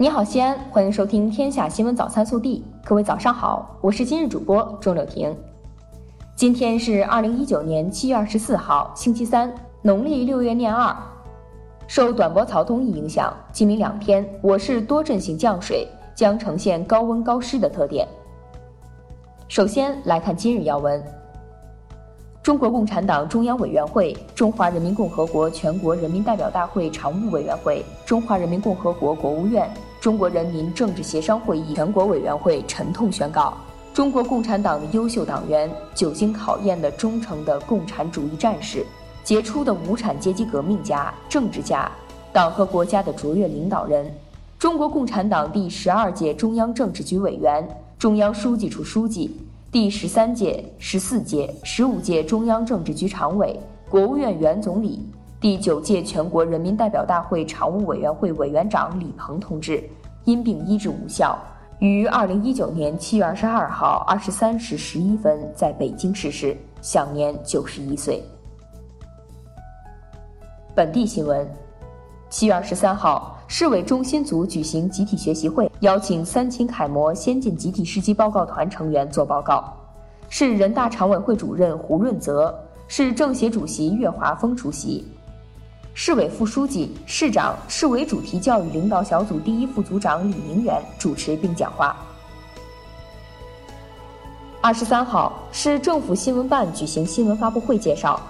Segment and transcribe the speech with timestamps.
[0.00, 2.64] 你好，西安，欢迎收听《天下新闻早餐速递》。
[2.88, 5.36] 各位早上好，我是今日主播钟柳婷。
[6.34, 9.52] 今天是二零一九年七月二十四号，星期三，
[9.82, 10.96] 农历六月廿二。
[11.86, 18.08] 受短波槽东移影响，今明两天我市多阵性降水，将呈现高温高湿的特点。
[19.48, 21.04] 首先来看今日要闻。
[22.42, 33.52] 中国共产党中央委员会、中华人民共和国全国人民代表大会常务委员会、中华人民共和国国务院、中国人民政治协商会议全国委员会沉痛宣告：
[33.92, 38.82] 中国共产党的优秀党员、久经考验的忠诚的共产主义战士、
[39.22, 41.90] 杰出的无产阶级革命家、政治家、
[42.32, 44.10] 党和国家的卓越领导人、
[44.58, 49.38] 中国共产党第十二届中央政治局委员、中央书记处书记。
[49.70, 53.54] 第十三届、十四届、十五届中央政治局常委、
[53.88, 54.98] 国务院原总理，
[55.40, 59.82] 第九届全国人民代表大会常务委员会委员长李鹏同志
[60.24, 61.38] 因病医治无效，
[61.78, 68.22] 于二零一九年七月二十二号二十三时十一分在北京逝世，享年九十一岁。
[70.74, 71.48] 本地新闻，
[72.28, 73.38] 七月二十三号。
[73.48, 79.72] 市委中心组举行集体学习会，邀请三秦楷模先进集体试机报告团成员做报告。
[80.28, 82.54] 市人大常委会主任胡润泽，
[82.86, 85.08] 市政协主席岳华峰出席。
[85.92, 91.96] 市委副书记、市长、市委主题教育领导小组第一副组长李明远主持并讲话。
[94.62, 98.20] 二十三号，市政府新闻办举行新闻发布会，介绍。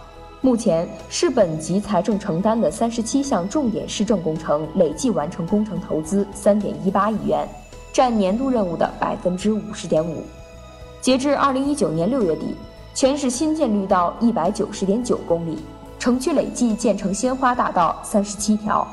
[0.40, 7.46] 目前，市本级财政承担的三十七项重点市政工程累计完成工程投资三点一八亿元，
[7.92, 10.24] 占年度任务的百分之五十点五。
[11.00, 12.56] 截至二零一九年六月底，
[12.94, 15.58] 全市新建绿道一百九十点九公里，
[16.00, 18.88] 城区累计建成鲜花大道三十七条。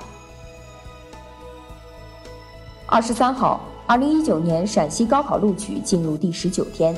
[2.86, 6.94] 二十三号，二零一九年陕西高考录取进入第十九天，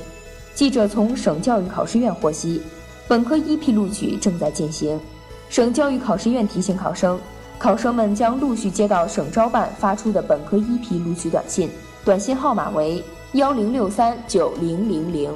[0.56, 2.59] 记者从省教育考试院获悉。
[3.08, 5.00] 本科一批录取正在进行，
[5.48, 7.19] 省教育考试院提醒考生，
[7.59, 11.69] 考生们将陆续接到省招办发出的本科一批录取短信，
[12.03, 13.03] 短信号码为
[13.34, 15.31] 幺零六三九零零零。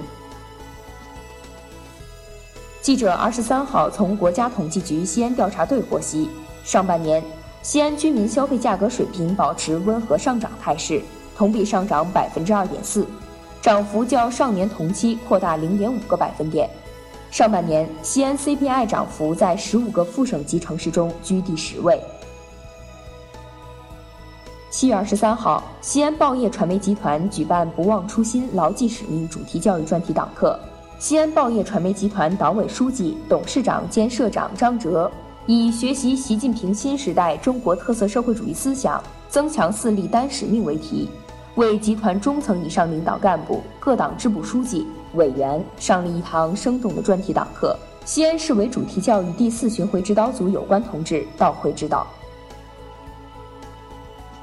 [2.83, 6.29] 记者二十三号从国家统计局西安调查队获悉，
[6.65, 7.23] 上半年
[7.61, 11.01] 西安居民消费价格水平保持温和上涨态势，
[11.33, 13.07] 同比上涨百分之二点四，
[13.61, 16.69] 涨幅较上年同期扩大零点五个百分点。
[17.31, 21.97] 上半年，西安 CPI 涨幅在十五个副省级城市中居第十位。
[24.69, 30.59] 七月二十三号，西安报业传媒集团举办“不忘初心，牢记使命”主题教育专题党课。
[30.99, 35.11] 西安报业传媒集团党委书记、董事长兼社长张哲
[35.45, 41.09] 以“学习习近平新时代中国特色社会主义思想，增强四力单使命”为题，
[41.55, 44.87] 为集团中层以上领导干部、各党支部书记。
[45.15, 52.07] 委员上了一堂生动的专题党课，西安市委主题教育第四巡回指导组有关同志到会指导。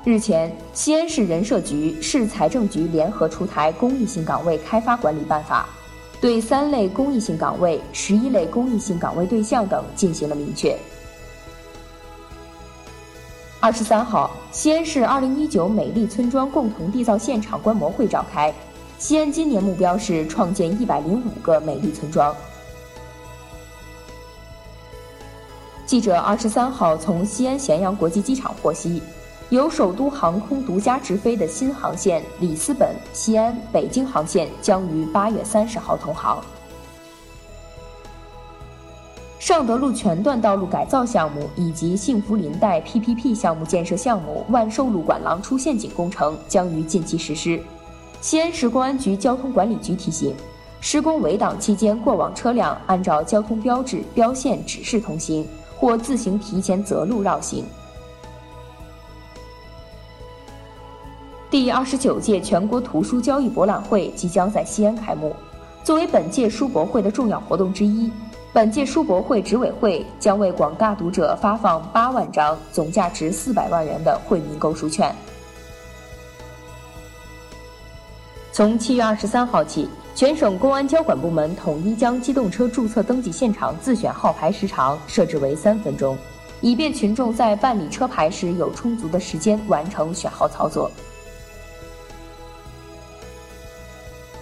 [0.05, 5.69] 日前，西安市人社局、市财政局联合出台《公益性岗位开发管理办法》，
[6.21, 10.77] 对三类公益性岗位、十一类公益性岗位对象等进行了明确。
[13.59, 18.53] 二十三号，西安市二零一九美丽村庄共同缔造现场观摩会召开。
[18.99, 22.35] 西安今年目标是创建一百零五个美丽村庄。
[25.87, 29.03] 记者二十三号从西安咸阳国际机场获悉，
[29.51, 36.41] 由首都航空独家直飞的新航线里斯本、西安、北京航线将于八月三十号通航。
[39.41, 47.61] 尚德路全段道路改造项目以及幸福林带 PPP 项目建设项目万寿路管廊出陷阱工程将于近期实施。
[48.21, 50.33] 西安市公安局交通管理局提醒：
[50.81, 55.45] 施工围挡期间过往车辆按照交通标志、标线指示通行，
[55.77, 57.65] 或自行提前择路绕行。
[61.51, 65.35] 第二十九届全国图书交易博览会即将在西安开幕。
[65.83, 68.09] 作为本届书博会的重要活动之一，
[68.53, 75.13] 本届书博会执委会将为广大读者发放八万张总价值四百万元的惠民购书券。
[78.53, 86.17] 从七月二十三号起，全省公安交管部门统一将机动车注册登记现场自选号牌时长设置为三分钟，
[86.61, 90.89] 以便群众在办理车牌时有充足的时间完成选号操作。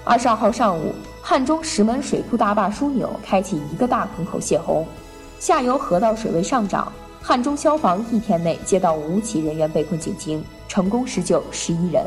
[0.08, 4.86] 二十二号上午，汉中石门水库大坝枢纽开启一个大坑口泄洪，
[5.38, 6.90] 下游河道水位上涨。
[7.20, 12.06] 汉中消防一天内接到五起人员被困警情，成功施救十一人。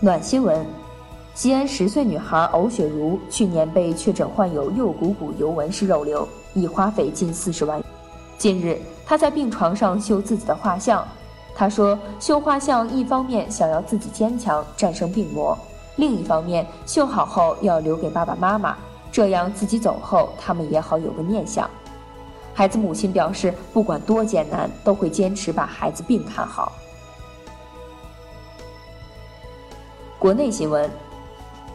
[0.00, 0.62] 暖新闻：
[1.34, 7.82] 西安十岁女孩欧雪茹去年被确诊患有右股骨尤纹式肉瘤，已花费近四十万。
[8.36, 11.08] 近日，她在病床上绣自己的画像。
[11.60, 15.54] 他说：“绣画像一方面想要自己坚强战胜病魔，
[15.96, 18.74] 另一方面绣好后要留给爸爸妈妈。”
[19.12, 21.68] 这样自己走后，他们也好有个念想。
[22.54, 26.72] 孩子母亲表示，不管多艰难，都会坚持把孩子病看好。
[30.18, 30.90] 国内新闻：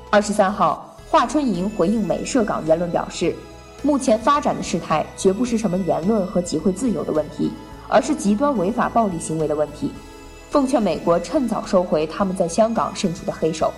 [0.10, 3.36] 二十三号，华春莹回应美涉港言论表示，
[3.84, 7.52] 目前发展的事态绝不是什么言论和集会自由的问题，
[7.88, 9.92] 而是极端违法暴力行为的问题。
[10.50, 13.74] 奉劝美国趁早收回他们在香港伸出的黑手。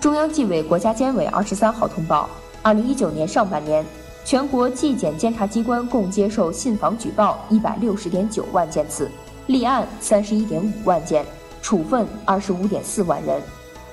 [0.00, 2.30] 中央纪委国家监委二十三号通报，
[2.62, 3.84] 二零一九年上半年，
[4.24, 9.10] 全国纪检监察机关共接受信访举报一百六十点九万件次，
[9.48, 11.26] 立案三十一点五万件，
[11.60, 13.42] 处分二十五点四万人，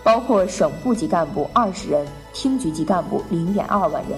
[0.03, 4.17] 包括省部级干部二十人，厅局级干部零点二万人。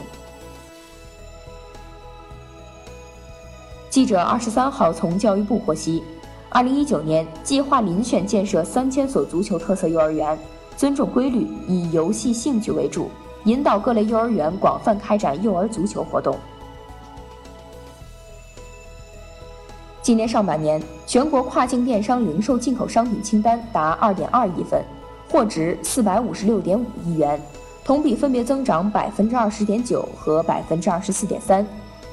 [3.90, 6.04] 记者二十三号从教育部获悉，
[6.50, 10.38] 二零一九年计划遴选建设三千所足球特色幼儿园。
[10.76, 13.10] 尊重规律，以游戏兴趣为主，
[13.46, 16.38] 引导各类幼儿园广泛开展幼儿足球活动。
[20.04, 24.84] 今年上半年，全国跨境电商零售进口商品清单达二点二亿份，
[25.32, 27.42] 货值四百五十六点五亿元，
[27.84, 31.66] 同比分别增长百分之二十点九和百分之二十四点三，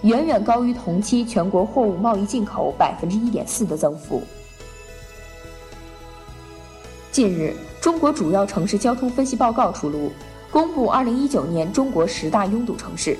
[0.04, 4.22] 远远高于同期全国货物贸易进口百分之一点四的增幅。
[7.10, 10.12] 近日，中国主要城市交通分析报告出炉，
[10.50, 13.16] 公布二零一九年中国十大拥堵城市，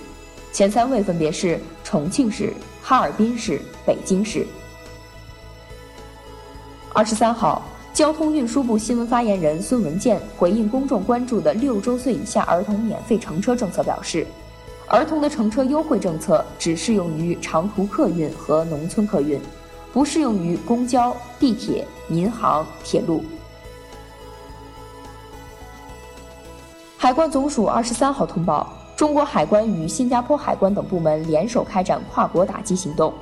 [0.53, 2.53] 前三位分别是重庆市、
[2.83, 4.47] 哈尔滨市、北京市。
[6.93, 7.63] 二十三号，
[7.95, 14.27] 交通运输部新闻发言人孙文健回应公众关注的六周岁以下儿童免费乘车政策表示，
[14.87, 19.41] 儿童的乘车优惠政策只适用于长途客运和农村客运，
[19.93, 23.25] 不适用于公交、地铁、民航、铁路。
[26.99, 33.13] 海关总署二十三号通报，中国海关与新加坡海关等部门联手开展跨国打击行动，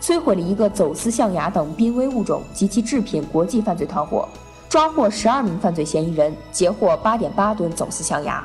[0.00, 4.28] 摧毁了一个走私象牙等濒危物种及其制品国际犯罪团伙，
[4.68, 8.44] 抓获十二名犯罪嫌疑人，截获八点八吨走私象牙。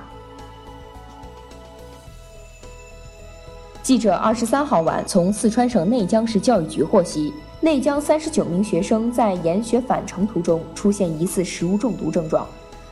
[3.88, 12.46] 记者二十三号晚从四川省内江市教育局获悉，内江三十九名学生在研学返程途中出现疑似食物中毒症状，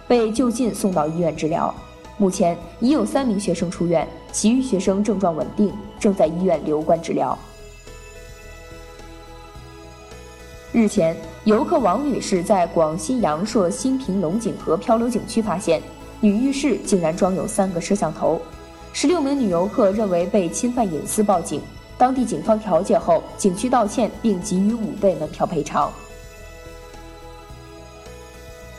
[0.07, 1.75] 被就近送到医院治疗。
[2.15, 7.37] 目前已有三名学生出院，其余学生症状稳定，正在医院留观治疗。
[10.71, 11.13] 日前，
[11.43, 15.81] 游客王女士在广西阳朔新平龙井河漂流景区发现，
[16.21, 18.39] 女浴室竟然装有三个摄像头。
[18.97, 21.61] 十六名女游客认为被侵犯隐私，报警。
[21.97, 25.91] 当地警方调解后，景区道歉并给予五倍门票赔偿。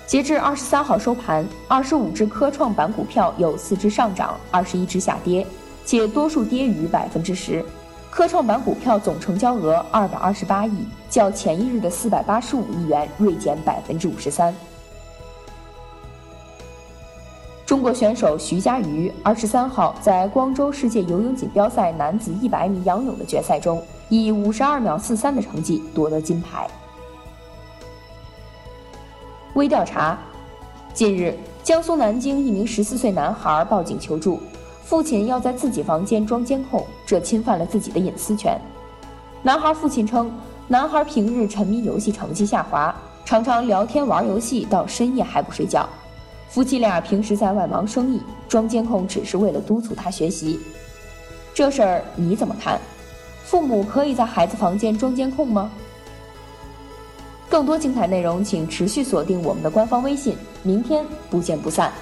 [0.06, 5.46] 截至二十三号收盘，二十五只科创板股票有四只上涨，二十一只下跌，
[5.84, 7.62] 且多数跌逾百分之十。
[8.08, 14.54] 科创板股票总成交额二百二十八亿，较前一日的四百八十五亿元锐减百分之五十三。
[17.76, 26.66] 中国选手徐嘉余二十三号在光州世界游泳锦标赛男子一百米仰泳的决赛中，以五十二秒四三的成绩夺得金牌。
[29.52, 30.18] 微调查：
[30.94, 34.40] 近日，江苏南京一名十四岁男孩报警求助，
[34.82, 38.58] 父亲要在自己房间装监控，这侵犯了自己的隐私权。
[39.42, 40.32] 男孩父亲称，
[40.66, 45.86] 男孩平日沉迷游戏，成绩下滑，常常聊天玩游戏到深夜还不睡觉。
[46.48, 50.58] 夫妻俩平时在外忙生意，装监控只是为了督促他学习。
[51.52, 52.80] 这事儿你怎么看？
[53.44, 55.70] 父母可以在孩子房间装监控吗？
[57.48, 60.36] 更多精彩内容，请持续锁定我们的官方微信。
[60.62, 61.92] 明天不见不散。